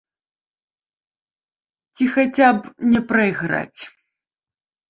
[1.97, 3.81] Ці хаця б не прайграць.